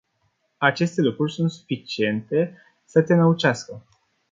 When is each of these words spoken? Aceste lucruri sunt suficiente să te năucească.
Aceste 0.59 1.01
lucruri 1.01 1.31
sunt 1.33 1.51
suficiente 1.51 2.57
să 2.85 3.01
te 3.01 3.13
năucească. 3.13 3.83